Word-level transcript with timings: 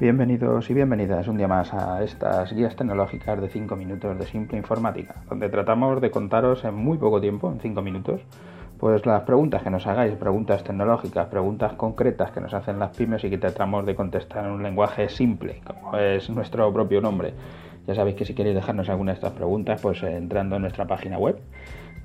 Bienvenidos 0.00 0.70
y 0.70 0.72
bienvenidas 0.72 1.28
un 1.28 1.36
día 1.36 1.46
más 1.46 1.74
a 1.74 2.02
estas 2.02 2.54
guías 2.54 2.74
tecnológicas 2.74 3.38
de 3.38 3.50
5 3.50 3.76
minutos 3.76 4.18
de 4.18 4.24
simple 4.24 4.56
informática, 4.56 5.16
donde 5.28 5.50
tratamos 5.50 6.00
de 6.00 6.10
contaros 6.10 6.64
en 6.64 6.74
muy 6.74 6.96
poco 6.96 7.20
tiempo, 7.20 7.52
en 7.52 7.60
5 7.60 7.82
minutos, 7.82 8.22
pues 8.78 9.04
las 9.04 9.24
preguntas 9.24 9.62
que 9.62 9.68
nos 9.68 9.86
hagáis, 9.86 10.14
preguntas 10.14 10.64
tecnológicas, 10.64 11.26
preguntas 11.26 11.74
concretas 11.74 12.30
que 12.30 12.40
nos 12.40 12.54
hacen 12.54 12.78
las 12.78 12.96
pymes 12.96 13.22
y 13.24 13.28
que 13.28 13.36
tratamos 13.36 13.84
de 13.84 13.94
contestar 13.94 14.46
en 14.46 14.52
un 14.52 14.62
lenguaje 14.62 15.10
simple, 15.10 15.60
como 15.66 15.94
es 15.98 16.30
nuestro 16.30 16.72
propio 16.72 17.02
nombre. 17.02 17.34
Ya 17.86 17.94
sabéis 17.94 18.16
que 18.16 18.24
si 18.24 18.32
queréis 18.32 18.56
dejarnos 18.56 18.88
alguna 18.88 19.12
de 19.12 19.16
estas 19.16 19.32
preguntas, 19.32 19.82
pues 19.82 20.02
entrando 20.02 20.56
en 20.56 20.62
nuestra 20.62 20.86
página 20.86 21.18
web, 21.18 21.38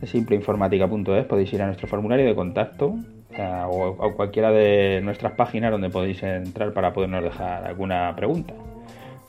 simpleinformática.es, 0.03 1.25
podéis 1.25 1.53
ir 1.53 1.61
a 1.61 1.67
nuestro 1.67 1.87
formulario 1.87 2.25
de 2.25 2.35
contacto 2.35 2.95
o 3.37 4.03
a 4.03 4.13
cualquiera 4.13 4.51
de 4.51 5.01
nuestras 5.03 5.33
páginas 5.33 5.71
donde 5.71 5.89
podéis 5.89 6.23
entrar 6.23 6.73
para 6.73 6.93
podernos 6.93 7.23
dejar 7.23 7.65
alguna 7.65 8.13
pregunta. 8.15 8.53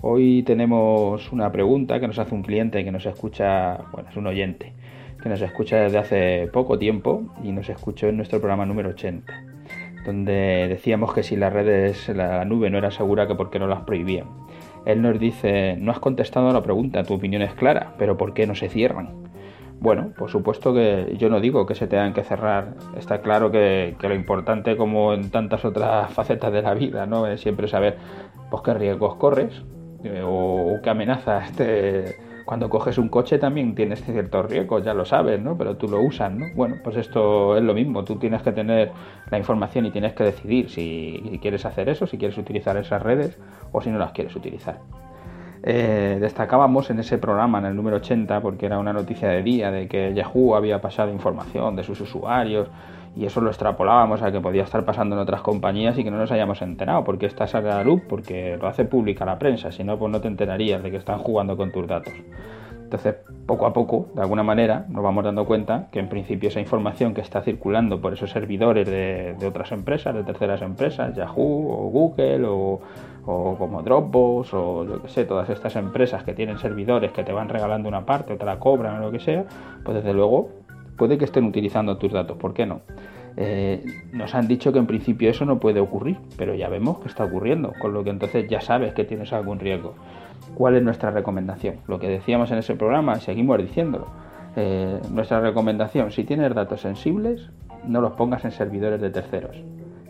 Hoy 0.00 0.42
tenemos 0.42 1.32
una 1.32 1.50
pregunta 1.50 1.98
que 1.98 2.06
nos 2.06 2.18
hace 2.18 2.34
un 2.34 2.42
cliente 2.42 2.84
que 2.84 2.92
nos 2.92 3.06
escucha, 3.06 3.78
bueno, 3.92 4.08
es 4.10 4.16
un 4.16 4.26
oyente, 4.26 4.72
que 5.22 5.28
nos 5.28 5.40
escucha 5.40 5.78
desde 5.78 5.98
hace 5.98 6.48
poco 6.52 6.78
tiempo 6.78 7.24
y 7.42 7.50
nos 7.50 7.68
escuchó 7.68 8.08
en 8.08 8.16
nuestro 8.16 8.38
programa 8.38 8.66
número 8.66 8.90
80, 8.90 9.32
donde 10.04 10.66
decíamos 10.68 11.14
que 11.14 11.22
si 11.22 11.34
las 11.34 11.52
redes, 11.52 12.08
la 12.10 12.44
nube 12.44 12.70
no 12.70 12.78
era 12.78 12.90
segura, 12.90 13.26
que 13.26 13.34
por 13.34 13.50
qué 13.50 13.58
no 13.58 13.66
las 13.66 13.80
prohibían. 13.80 14.26
Él 14.84 15.02
nos 15.02 15.18
dice, 15.18 15.76
no 15.80 15.90
has 15.90 15.98
contestado 15.98 16.50
a 16.50 16.52
la 16.52 16.62
pregunta, 16.62 17.02
tu 17.02 17.14
opinión 17.14 17.42
es 17.42 17.54
clara, 17.54 17.94
pero 17.98 18.16
¿por 18.16 18.34
qué 18.34 18.46
no 18.46 18.54
se 18.54 18.68
cierran? 18.68 19.25
Bueno, 19.80 20.12
por 20.16 20.30
supuesto 20.30 20.72
que 20.72 21.14
yo 21.18 21.28
no 21.28 21.40
digo 21.40 21.66
que 21.66 21.74
se 21.74 21.86
tengan 21.86 22.12
que 22.12 22.24
cerrar. 22.24 22.74
Está 22.96 23.20
claro 23.20 23.50
que, 23.50 23.94
lo 24.00 24.14
importante, 24.14 24.76
como 24.76 25.12
en 25.12 25.30
tantas 25.30 25.64
otras 25.64 26.12
facetas 26.14 26.52
de 26.52 26.62
la 26.62 26.74
vida, 26.74 27.06
¿no? 27.06 27.26
es 27.26 27.40
siempre 27.40 27.68
saber 27.68 27.96
pues, 28.50 28.62
qué 28.62 28.74
riesgos 28.74 29.16
corres 29.16 29.62
eh, 30.04 30.22
o, 30.24 30.78
qué 30.82 30.90
amenazas 30.90 31.52
te, 31.56 32.16
cuando 32.44 32.70
coges 32.70 32.96
un 32.96 33.08
coche 33.08 33.38
también 33.38 33.74
tienes 33.74 34.02
ciertos 34.04 34.46
riesgos, 34.46 34.84
ya 34.84 34.94
lo 34.94 35.04
sabes, 35.04 35.40
¿no? 35.40 35.58
Pero 35.58 35.76
tú 35.76 35.88
lo 35.88 36.00
usas, 36.00 36.32
¿no? 36.32 36.46
Bueno, 36.54 36.76
pues 36.82 36.96
esto 36.96 37.56
es 37.56 37.62
lo 37.62 37.74
mismo. 37.74 38.04
Tú 38.04 38.16
tienes 38.16 38.42
que 38.42 38.52
tener 38.52 38.92
la 39.30 39.38
información 39.38 39.84
y 39.86 39.90
tienes 39.90 40.14
que 40.14 40.24
decidir 40.24 40.70
si 40.70 41.38
quieres 41.42 41.66
hacer 41.66 41.88
eso, 41.88 42.06
si 42.06 42.18
quieres 42.18 42.38
utilizar 42.38 42.76
esas 42.76 43.02
redes 43.02 43.36
o 43.72 43.80
si 43.80 43.90
no 43.90 43.98
las 43.98 44.12
quieres 44.12 44.34
utilizar. 44.36 44.78
Eh, 45.62 46.18
destacábamos 46.20 46.90
en 46.90 47.00
ese 47.00 47.18
programa, 47.18 47.58
en 47.58 47.66
el 47.66 47.76
número 47.76 47.96
80, 47.96 48.40
porque 48.40 48.66
era 48.66 48.78
una 48.78 48.92
noticia 48.92 49.28
de 49.28 49.42
día 49.42 49.70
de 49.70 49.88
que 49.88 50.14
Yahoo 50.14 50.54
había 50.54 50.80
pasado 50.80 51.10
información 51.10 51.76
de 51.76 51.82
sus 51.82 52.00
usuarios 52.00 52.68
y 53.16 53.24
eso 53.24 53.40
lo 53.40 53.48
extrapolábamos 53.48 54.22
a 54.22 54.30
que 54.30 54.40
podía 54.40 54.62
estar 54.62 54.84
pasando 54.84 55.16
en 55.16 55.22
otras 55.22 55.40
compañías 55.40 55.96
y 55.98 56.04
que 56.04 56.10
no 56.10 56.18
nos 56.18 56.30
hayamos 56.30 56.60
enterado, 56.60 57.02
porque 57.02 57.30
sale 57.30 57.70
a 57.70 57.76
la 57.76 57.84
luz, 57.84 58.02
porque 58.06 58.58
lo 58.60 58.68
hace 58.68 58.84
pública 58.84 59.24
la 59.24 59.38
prensa, 59.38 59.72
si 59.72 59.82
no, 59.84 59.98
pues 59.98 60.12
no 60.12 60.20
te 60.20 60.28
enterarías 60.28 60.82
de 60.82 60.90
que 60.90 60.98
están 60.98 61.18
jugando 61.18 61.56
con 61.56 61.72
tus 61.72 61.86
datos. 61.86 62.12
Entonces, 62.86 63.16
poco 63.46 63.66
a 63.66 63.72
poco, 63.72 64.10
de 64.14 64.22
alguna 64.22 64.44
manera, 64.44 64.86
nos 64.88 65.02
vamos 65.02 65.24
dando 65.24 65.44
cuenta 65.44 65.88
que 65.90 65.98
en 65.98 66.08
principio 66.08 66.50
esa 66.50 66.60
información 66.60 67.14
que 67.14 67.20
está 67.20 67.42
circulando 67.42 68.00
por 68.00 68.12
esos 68.12 68.30
servidores 68.30 68.86
de, 68.86 69.34
otras 69.44 69.72
empresas, 69.72 70.14
de 70.14 70.22
terceras 70.22 70.62
empresas, 70.62 71.12
Yahoo 71.16 71.68
o 71.68 71.90
Google 71.90 72.44
o, 72.46 72.80
como 73.24 73.82
Dropbox 73.82 74.54
o 74.54 74.84
yo 74.84 75.02
que 75.02 75.08
sé, 75.08 75.24
todas 75.24 75.50
estas 75.50 75.74
empresas 75.74 76.22
que 76.22 76.32
tienen 76.32 76.58
servidores 76.58 77.10
que 77.10 77.24
te 77.24 77.32
van 77.32 77.48
regalando 77.48 77.88
una 77.88 78.06
parte 78.06 78.34
o 78.34 78.36
te 78.36 78.44
la 78.44 78.60
cobran 78.60 78.98
o 78.98 79.06
lo 79.06 79.10
que 79.10 79.18
sea, 79.18 79.44
pues 79.84 79.96
desde 79.96 80.14
luego 80.14 80.50
puede 80.96 81.18
que 81.18 81.24
estén 81.24 81.44
utilizando 81.44 81.98
tus 81.98 82.12
datos, 82.12 82.36
¿por 82.36 82.54
qué 82.54 82.66
no? 82.66 82.82
Eh, 83.36 83.84
nos 84.12 84.32
han 84.36 84.46
dicho 84.46 84.72
que 84.72 84.78
en 84.78 84.86
principio 84.86 85.28
eso 85.28 85.44
no 85.44 85.58
puede 85.58 85.80
ocurrir, 85.80 86.18
pero 86.38 86.54
ya 86.54 86.68
vemos 86.68 87.00
que 87.00 87.08
está 87.08 87.24
ocurriendo, 87.24 87.72
con 87.80 87.92
lo 87.92 88.04
que 88.04 88.10
entonces 88.10 88.48
ya 88.48 88.60
sabes 88.60 88.94
que 88.94 89.02
tienes 89.02 89.32
algún 89.32 89.58
riesgo. 89.58 89.94
¿Cuál 90.54 90.76
es 90.76 90.82
nuestra 90.82 91.10
recomendación? 91.10 91.76
Lo 91.86 91.98
que 91.98 92.08
decíamos 92.08 92.50
en 92.50 92.58
ese 92.58 92.74
programa, 92.74 93.16
seguimos 93.16 93.58
diciéndolo. 93.58 94.06
Eh, 94.56 95.00
nuestra 95.10 95.40
recomendación, 95.40 96.10
si 96.12 96.24
tienes 96.24 96.54
datos 96.54 96.80
sensibles, 96.80 97.50
no 97.84 98.00
los 98.00 98.12
pongas 98.12 98.44
en 98.44 98.52
servidores 98.52 99.00
de 99.00 99.10
terceros. 99.10 99.56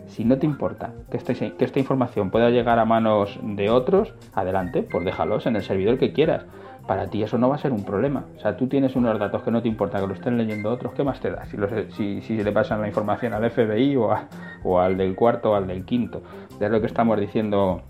Si 0.07 0.23
no 0.23 0.37
te 0.37 0.45
importa 0.45 0.93
que 1.11 1.17
esta, 1.17 1.33
que 1.33 1.65
esta 1.65 1.79
información 1.79 2.31
pueda 2.31 2.49
llegar 2.49 2.79
a 2.79 2.85
manos 2.85 3.37
de 3.43 3.69
otros, 3.69 4.13
adelante, 4.33 4.83
pues 4.83 5.03
déjalos 5.03 5.45
en 5.45 5.57
el 5.57 5.63
servidor 5.63 5.97
que 5.97 6.13
quieras. 6.13 6.45
Para 6.87 7.07
ti 7.07 7.21
eso 7.21 7.37
no 7.37 7.49
va 7.49 7.55
a 7.55 7.57
ser 7.57 7.73
un 7.73 7.83
problema. 7.83 8.23
O 8.37 8.39
sea, 8.39 8.55
tú 8.55 8.67
tienes 8.67 8.95
unos 8.95 9.19
datos 9.19 9.43
que 9.43 9.51
no 9.51 9.61
te 9.61 9.67
importa 9.67 9.99
que 9.99 10.07
lo 10.07 10.13
estén 10.13 10.37
leyendo 10.37 10.71
otros, 10.71 10.93
¿qué 10.93 11.03
más 11.03 11.19
te 11.19 11.29
da? 11.29 11.43
Si, 11.45 12.21
si, 12.21 12.41
le 12.41 12.51
pasan 12.53 12.79
la 12.79 12.87
información 12.87 13.33
al 13.33 13.51
FBI 13.51 13.97
o, 13.97 14.09
o 14.63 14.79
al 14.79 14.95
del 14.95 15.13
cuarto 15.13 15.51
o 15.51 15.55
al 15.55 15.67
del 15.67 15.83
quinto. 15.83 16.21
Es 16.57 16.71
lo 16.71 16.79
que 16.79 16.87
estamos 16.87 17.19
diciendo 17.19 17.81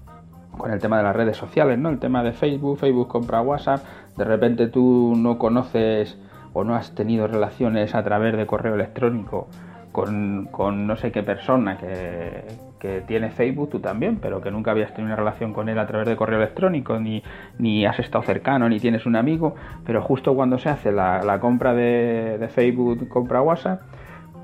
con 0.58 0.72
el 0.72 0.80
tema 0.80 0.98
de 0.98 1.04
las 1.04 1.16
redes 1.16 1.38
sociales, 1.38 1.78
¿no? 1.78 1.90
El 1.90 2.00
tema 2.00 2.24
de 2.24 2.34
Facebook, 2.34 2.80
Facebook 2.80 3.08
compra 3.08 3.42
WhatsApp, 3.42 3.82
de 4.18 4.24
repente 4.24 4.68
tú 4.68 5.14
no 5.18 5.38
conoces 5.38 6.18
o 6.54 6.64
no 6.64 6.76
has 6.76 6.96
tenido 6.96 7.28
relaciones 7.28 7.96
a 7.96 8.04
través 8.04 8.36
de 8.36 8.46
correo 8.46 8.76
electrónico 8.76 9.48
con, 9.92 10.88
no 10.88 10.96
sé 10.96 11.12
qué 11.12 11.24
persona 11.24 11.78
que, 11.78 12.44
que, 12.80 13.02
tiene 13.02 13.32
Facebook, 13.32 13.70
tú 13.72 13.80
también, 13.80 14.18
pero 14.18 14.42
que 14.42 14.52
nunca 14.52 14.72
habías 14.72 14.92
tenido 14.92 15.08
una 15.08 15.16
relación 15.16 15.54
con 15.54 15.70
él 15.70 15.80
a 15.80 15.88
través 15.88 16.08
de 16.08 16.16
correo 16.16 16.38
electrónico, 16.38 17.00
ni, 17.00 17.24
ni 17.58 17.86
has 17.86 17.98
estado 17.98 18.24
cercano, 18.24 18.70
ni 18.70 18.80
tienes 18.80 19.08
un 19.08 19.16
amigo, 19.16 19.56
pero 19.86 20.04
justo 20.04 20.36
cuando 20.36 20.60
se 20.60 20.70
hace 20.70 20.92
la, 20.92 21.24
la 21.24 21.40
compra 21.40 21.74
de, 21.74 22.38
de 22.40 22.48
Facebook, 22.48 23.08
compra 23.10 23.42
WhatsApp, 23.42 23.82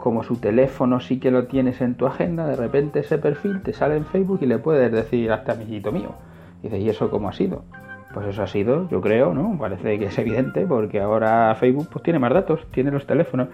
como 0.04 0.22
su 0.22 0.36
teléfono 0.36 1.00
sí 1.00 1.18
que 1.18 1.32
lo 1.32 1.46
tienes 1.46 1.80
en 1.80 1.96
tu 1.96 2.06
agenda, 2.06 2.46
de 2.46 2.58
repente 2.58 3.00
ese 3.00 3.18
perfil 3.18 3.62
te 3.62 3.72
sale 3.72 3.96
en 3.96 4.04
Facebook 4.04 4.40
y 4.42 4.46
le 4.48 4.58
puedes 4.58 4.92
decir 4.92 5.32
hasta 5.32 5.54
amiguito 5.54 5.94
mío. 5.94 6.10
Y 6.60 6.64
dices, 6.64 6.82
¿y 6.82 6.90
eso 6.90 7.10
cómo 7.10 7.30
ha 7.30 7.32
sido? 7.32 7.64
Pues 8.14 8.28
eso 8.28 8.44
ha 8.44 8.48
sido, 8.48 8.90
yo 8.90 9.00
creo, 9.00 9.34
¿no? 9.34 9.58
Parece 9.58 9.98
que 9.98 10.08
es 10.08 10.18
evidente 10.20 10.66
porque 10.68 11.00
ahora 11.00 11.56
Facebook 11.56 11.88
pues 11.90 12.04
tiene 12.04 12.20
más 12.20 12.34
datos, 12.34 12.68
tiene 12.72 12.92
los 12.92 13.08
teléfonos 13.08 13.48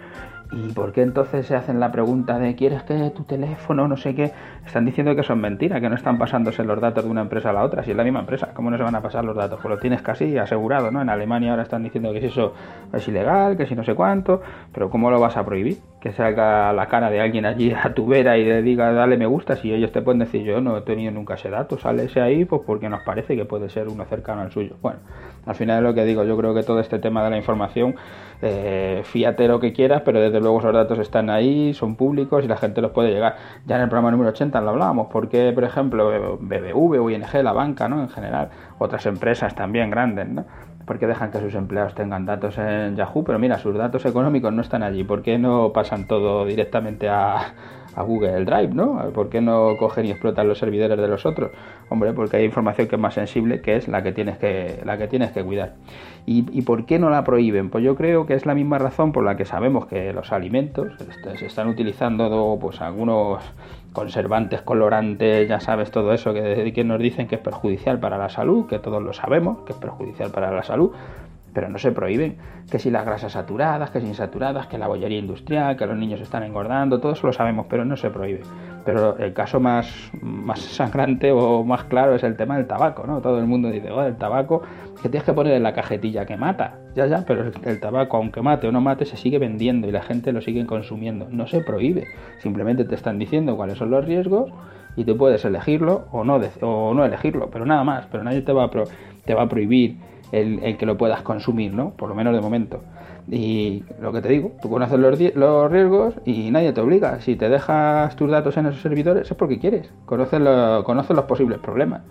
¿Y 0.52 0.74
por 0.74 0.94
qué 0.94 1.04
entonces 1.04 1.46
se 1.46 1.56
hacen 1.56 1.80
la 1.80 1.92
pregunta 1.92 2.40
de 2.40 2.56
¿quieres 2.56 2.82
que 2.82 3.12
tu 3.12 3.24
teléfono, 3.24 3.88
no 3.88 3.98
sé 3.98 4.16
qué? 4.16 4.32
Están 4.66 4.84
diciendo 4.84 5.16
que 5.16 5.22
son 5.22 5.40
mentiras, 5.40 5.80
que 5.80 5.90
no 5.90 5.96
están 5.96 6.18
pasándose 6.18 6.64
los 6.64 6.82
datos 6.82 7.04
de 7.04 7.10
una 7.10 7.22
empresa 7.22 7.52
a 7.52 7.54
la 7.54 7.64
otra, 7.64 7.84
si 7.84 7.92
es 7.92 7.98
la 7.98 8.04
misma 8.04 8.22
empresa, 8.22 8.50
¿cómo 8.56 8.72
no 8.72 8.78
se 8.78 8.84
van 8.84 8.96
a 8.96 9.02
pasar 9.02 9.24
los 9.24 9.36
datos? 9.36 9.60
Pues 9.62 9.70
lo 9.70 9.80
tienes 9.80 10.02
casi 10.02 10.40
asegurado, 10.40 10.90
¿no? 10.90 11.04
En 11.04 11.10
Alemania 11.10 11.52
ahora 11.52 11.64
están 11.64 11.84
diciendo 11.84 12.12
que 12.14 12.22
si 12.22 12.28
eso 12.28 12.54
es 12.92 13.08
ilegal, 13.08 13.58
que 13.58 13.68
si 13.68 13.76
no 13.76 13.84
sé 13.84 13.94
cuánto, 13.94 14.42
pero 14.74 14.90
¿cómo 14.90 15.12
lo 15.12 15.20
vas 15.20 15.38
a 15.38 15.46
prohibir? 15.46 15.78
Que 16.00 16.14
salga 16.14 16.72
la 16.74 16.88
cara 16.88 17.10
de 17.10 17.20
alguien 17.20 17.46
allí 17.46 17.72
a 17.84 17.94
tu 17.94 18.08
vera 18.08 18.38
y 18.38 18.46
le 18.46 18.62
diga 18.62 18.92
dale 18.94 19.18
me 19.18 19.26
gusta, 19.26 19.56
si 19.56 19.74
ellos 19.74 19.92
te 19.92 20.02
pueden 20.02 20.20
decir 20.20 20.44
yo 20.44 20.62
no 20.62 20.78
he 20.78 20.82
tenido 20.82 21.12
nunca 21.12 21.34
ese 21.34 21.50
dato, 21.50 21.78
sale 21.78 22.06
ese 22.06 22.22
ahí 22.22 22.46
pues 22.46 22.62
porque 22.66 22.90
nos 22.90 23.02
parece 23.02 23.36
que 23.36 23.46
puede 23.46 23.70
ser 23.70 23.88
uno 23.90 24.06
cercano 24.06 24.42
al 24.42 24.52
suyo. 24.52 24.76
Bueno, 24.82 25.00
al 25.46 25.56
final 25.56 25.80
es 25.80 25.84
lo 25.84 25.94
que 25.94 26.06
digo, 26.06 26.24
yo 26.24 26.38
creo 26.38 26.54
que 26.54 26.64
todo 26.64 26.80
este 26.80 27.00
tema 27.00 27.24
de 27.24 27.32
la 27.32 27.38
información, 27.38 27.96
eh, 28.42 29.02
fíjate 29.04 29.48
lo 29.48 29.60
que 29.60 29.74
quieras, 29.74 30.02
pero 30.06 30.20
desde 30.20 30.40
luego 30.40 30.60
esos 30.60 30.74
datos 30.74 31.00
están 31.00 31.30
ahí, 31.30 31.74
son 31.74 31.96
públicos 31.96 32.44
y 32.44 32.48
la 32.48 32.58
gente 32.58 32.82
los 32.82 32.92
puede 32.92 33.12
llegar. 33.12 33.36
Ya 33.66 33.78
en 33.78 33.84
el 33.84 33.90
programa 33.90 34.12
número 34.12 34.30
80 34.30 34.62
lo 34.62 34.70
hablábamos, 34.70 35.08
porque, 35.12 35.52
por 35.54 35.64
ejemplo, 35.64 36.38
BBV 36.40 37.12
ING, 37.12 37.44
la 37.44 37.54
banca, 37.54 37.88
¿no? 37.90 38.02
En 38.02 38.10
general, 38.10 38.50
otras 38.78 39.06
empresas 39.06 39.56
también 39.56 39.90
grandes, 39.90 40.28
¿no? 40.28 40.46
Porque 40.90 41.06
dejan 41.06 41.30
que 41.30 41.40
sus 41.40 41.54
empleados 41.54 41.94
tengan 41.94 42.26
datos 42.26 42.58
en 42.58 42.96
Yahoo, 42.96 43.24
pero 43.24 43.38
mira, 43.38 43.60
sus 43.60 43.78
datos 43.78 44.04
económicos 44.08 44.52
no 44.52 44.64
están 44.64 44.82
allí. 44.82 45.04
¿Por 45.04 45.22
qué 45.22 45.38
no 45.38 45.72
pasan 45.72 46.08
todo 46.08 46.48
directamente 46.48 47.08
a, 47.08 47.54
a 47.96 48.02
Google 48.04 48.46
Drive, 48.46 48.70
¿no? 48.74 49.12
¿Por 49.14 49.30
qué 49.30 49.42
no 49.42 49.76
cogen 49.78 50.06
y 50.06 50.12
explotan 50.12 50.48
los 50.48 50.58
servidores 50.58 50.98
de 50.98 51.08
los 51.08 51.26
otros? 51.26 51.52
Hombre, 51.90 52.14
porque 52.14 52.38
hay 52.38 52.46
información 52.46 52.88
que 52.88 52.96
es 52.96 53.02
más 53.02 53.14
sensible, 53.14 53.62
que 53.62 53.76
es 53.76 53.88
la 53.88 54.02
que 54.02 54.12
tienes 54.12 54.38
que, 54.38 54.82
la 54.86 54.98
que, 54.98 55.08
tienes 55.08 55.32
que 55.32 55.44
cuidar. 55.44 55.76
¿Y, 56.26 56.62
por 56.62 56.86
qué 56.86 57.00
no 57.00 57.10
la 57.10 57.24
prohíben? 57.24 57.70
Pues 57.72 57.84
yo 57.84 57.96
creo 57.96 58.28
que 58.28 58.36
es 58.36 58.46
la 58.46 58.54
misma 58.54 58.78
razón 58.78 59.12
por 59.12 59.24
la 59.24 59.36
que 59.36 59.46
sabemos 59.46 59.88
que 59.88 60.14
los 60.14 60.32
alimentos 60.32 60.94
se 61.38 61.46
están 61.46 61.68
utilizando 61.68 62.58
pues 62.62 62.82
algunos 62.82 63.42
conservantes, 63.94 64.62
colorantes, 64.62 65.50
ya 65.50 65.60
sabes 65.60 65.90
todo 65.90 66.14
eso 66.14 66.32
que, 66.34 66.72
que 66.72 66.84
nos 66.84 67.00
dicen 67.00 67.28
que 67.28 67.36
es 67.36 67.42
perjudicial 67.42 68.00
para 68.00 68.18
la 68.18 68.30
salud, 68.30 68.68
que 68.68 68.78
todos 68.78 69.02
lo 69.02 69.12
sabemos, 69.14 69.64
que 69.66 69.74
es 69.74 69.80
perjudicial 69.80 70.30
para 70.30 70.52
la 70.52 70.62
salud, 70.64 70.79
pero 71.54 71.70
no 71.70 71.78
se 71.78 71.92
prohíben. 71.92 72.38
Que 72.70 72.80
si 72.80 72.92
las 72.92 73.06
grasas 73.06 73.34
saturadas, 73.34 73.90
que 73.90 74.00
si 74.00 74.08
insaturadas, 74.08 74.68
que 74.68 74.78
la 74.78 74.88
bollería 74.88 75.18
industrial, 75.18 75.76
que 75.76 75.86
los 75.86 75.98
niños 75.98 76.22
están 76.22 76.44
engordando, 76.44 77.00
todo 77.00 77.14
eso 77.14 77.28
lo 77.28 77.34
sabemos, 77.34 77.66
pero 77.70 77.84
no 77.86 77.98
se 77.98 78.10
prohíbe. 78.10 78.42
Pero 78.86 79.18
el 79.18 79.34
caso 79.34 79.60
más, 79.60 80.12
más 80.22 80.60
sangrante 80.60 81.32
o 81.32 81.64
más 81.64 81.84
claro 81.86 82.16
es 82.16 82.24
el 82.24 82.38
tema 82.38 82.58
del 82.58 82.68
tabaco, 82.68 83.06
¿no? 83.06 83.22
Todo 83.22 83.40
el 83.40 83.46
mundo 83.46 83.70
dice, 83.70 83.90
oh, 83.92 84.04
el 84.04 84.18
tabaco, 84.18 84.62
que 85.02 85.10
tienes 85.10 85.24
que 85.24 85.34
poner 85.34 85.54
en 85.54 85.64
la 85.64 85.74
cajetilla 85.74 86.26
que 86.26 86.38
mata. 86.38 86.76
Ya, 86.96 87.08
ya, 87.08 87.24
pero 87.26 87.52
el, 87.64 87.80
tabaco, 87.80 88.18
aunque 88.18 88.42
mate 88.42 88.68
o 88.68 88.72
no 88.72 88.82
mate, 88.82 89.06
se 89.06 89.18
sigue 89.18 89.40
vendiendo 89.40 89.88
y 89.88 89.92
la 89.92 90.02
gente 90.02 90.32
lo 90.32 90.42
sigue 90.42 90.66
consumiendo. 90.66 91.28
No 91.32 91.48
se 91.48 91.62
prohíbe. 91.62 92.08
Simplemente 92.40 92.86
te 92.86 92.96
están 92.96 93.20
diciendo 93.20 93.56
cuáles 93.56 93.78
son 93.78 93.90
los 93.90 94.06
riesgos 94.06 94.52
y 95.00 95.06
tú 95.06 95.16
puedes 95.16 95.46
elegirlo 95.46 96.08
o 96.12 96.26
no, 96.26 96.42
o 96.62 96.94
no 96.94 97.06
elegirlo, 97.06 97.50
pero 97.50 97.66
nada 97.66 97.86
más. 97.86 98.06
Pero 98.12 98.22
nadie 98.22 98.42
te 98.42 98.52
va 98.52 98.66
a, 98.66 98.70
te 99.24 99.34
va 99.34 99.44
a 99.44 99.48
prohibir 99.48 99.96
el, 100.34 100.76
que 100.78 100.86
lo 100.86 100.98
puedas 100.98 101.22
consumir, 101.22 101.74
¿no? 101.74 101.92
Por 101.92 102.10
lo 102.10 102.16
menos 102.16 102.34
de 102.34 102.42
momento. 102.42 102.82
Y 103.30 103.86
lo 104.02 104.12
que 104.12 104.22
te 104.22 104.28
digo, 104.28 104.52
tú 104.62 104.70
conoces 104.70 105.00
los, 105.00 105.18
los, 105.36 105.72
riesgos 105.72 106.16
y 106.26 106.52
nadie 106.52 106.74
te 106.74 106.82
obliga. 106.82 107.22
Si 107.22 107.38
te 107.38 107.48
dejas 107.48 108.14
tus 108.18 108.30
datos 108.30 108.58
en 108.58 108.66
esos 108.66 108.82
servidores 108.82 109.32
es 109.32 109.38
porque 109.38 109.58
quieres, 109.58 109.90
conoces, 110.06 110.42
conoces 110.84 111.16
los 111.16 111.26
posibles 111.26 111.60
problemas. 111.60 112.02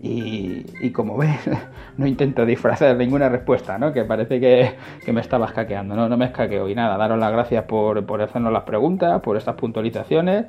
Y, 0.00 0.90
como 0.92 1.16
ves, 1.18 1.50
no 1.98 2.06
intento 2.06 2.46
disfrazar 2.46 2.96
ninguna 2.96 3.28
respuesta, 3.28 3.76
¿no? 3.76 3.92
Que 3.92 4.04
parece 4.04 4.40
que, 4.40 5.12
me 5.12 5.20
estabas 5.20 5.52
caqueando. 5.52 5.94
No, 5.94 6.08
no 6.08 6.16
me 6.16 6.24
escaqueo. 6.24 6.66
Y 6.70 6.74
nada, 6.74 6.96
daros 6.96 7.18
las 7.18 7.30
gracias 7.30 7.64
por, 7.64 8.06
por 8.06 8.22
hacernos 8.22 8.54
las 8.54 8.62
preguntas, 8.62 9.20
por 9.20 9.36
estas 9.36 9.54
puntualizaciones 9.56 10.46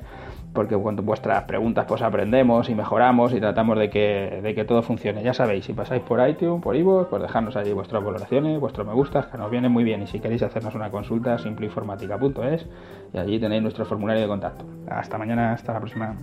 porque 0.54 0.80
con 0.80 0.96
vuestras 1.04 1.44
preguntas 1.44 1.84
pues 1.86 2.00
aprendemos 2.00 2.70
y 2.70 2.74
mejoramos 2.74 3.34
y 3.34 3.40
tratamos 3.40 3.78
de 3.78 3.90
que, 3.90 4.40
de 4.42 4.54
que 4.54 4.64
todo 4.64 4.82
funcione. 4.82 5.22
Ya 5.22 5.34
sabéis, 5.34 5.64
si 5.66 5.72
pasáis 5.72 6.02
por 6.02 6.26
iTunes, 6.26 6.62
por 6.62 6.76
iVoox, 6.76 7.08
pues 7.08 7.20
dejadnos 7.20 7.56
allí 7.56 7.72
vuestras 7.72 8.02
valoraciones, 8.02 8.58
vuestros 8.60 8.86
me 8.86 8.94
gustas, 8.94 9.26
que 9.26 9.36
nos 9.36 9.50
vienen 9.50 9.72
muy 9.72 9.84
bien. 9.84 10.02
Y 10.02 10.06
si 10.06 10.20
queréis 10.20 10.42
hacernos 10.42 10.74
una 10.74 10.90
consulta, 10.90 11.36
simpleinformática.es 11.38 12.66
y 13.12 13.18
allí 13.18 13.38
tenéis 13.38 13.62
nuestro 13.62 13.84
formulario 13.84 14.22
de 14.22 14.28
contacto. 14.28 14.64
Hasta 14.88 15.18
mañana, 15.18 15.52
hasta 15.52 15.72
la 15.72 15.80
próxima. 15.80 16.16